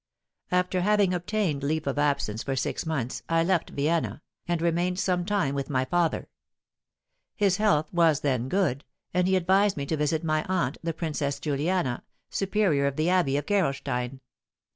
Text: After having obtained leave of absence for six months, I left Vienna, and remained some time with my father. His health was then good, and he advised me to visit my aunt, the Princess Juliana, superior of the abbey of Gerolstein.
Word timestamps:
After 0.49 0.81
having 0.81 1.13
obtained 1.13 1.61
leave 1.61 1.85
of 1.85 1.99
absence 1.99 2.41
for 2.41 2.55
six 2.55 2.87
months, 2.87 3.21
I 3.29 3.43
left 3.43 3.69
Vienna, 3.69 4.23
and 4.47 4.59
remained 4.59 4.97
some 4.97 5.25
time 5.25 5.53
with 5.53 5.69
my 5.69 5.85
father. 5.85 6.27
His 7.35 7.57
health 7.57 7.93
was 7.93 8.21
then 8.21 8.49
good, 8.49 8.83
and 9.13 9.27
he 9.27 9.35
advised 9.35 9.77
me 9.77 9.85
to 9.85 9.97
visit 9.97 10.23
my 10.23 10.43
aunt, 10.49 10.79
the 10.81 10.95
Princess 10.95 11.39
Juliana, 11.39 12.01
superior 12.31 12.87
of 12.87 12.95
the 12.95 13.11
abbey 13.11 13.37
of 13.37 13.45
Gerolstein. 13.45 14.21